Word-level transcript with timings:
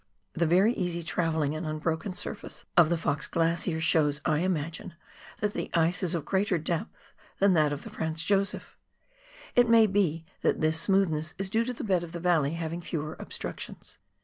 The 0.33 0.47
very 0.47 0.73
easy 0.73 1.03
travelling 1.03 1.53
and 1.53 1.63
unbroken 1.63 2.15
surface 2.15 2.65
of 2.75 2.89
the 2.89 2.97
Fox 2.97 3.27
Glacier 3.27 3.79
shows, 3.79 4.19
I 4.25 4.39
imagine, 4.39 4.95
that 5.41 5.53
the 5.53 5.69
ice 5.75 6.01
is 6.01 6.15
of 6.15 6.25
greater 6.25 6.57
depth 6.57 7.13
than 7.37 7.53
that 7.53 7.71
of 7.71 7.83
the 7.83 7.91
Franz 7.91 8.23
Josef; 8.23 8.75
it 9.53 9.69
may 9.69 9.85
be 9.85 10.25
that 10.41 10.59
this 10.59 10.81
smoothness 10.81 11.35
is 11.37 11.51
due 11.51 11.65
to 11.65 11.73
the 11.73 11.83
bed 11.83 12.03
of 12.03 12.13
the 12.13 12.19
valley 12.19 12.53
having 12.53 12.81
fewer 12.81 13.15
obstructions. 13.19 13.99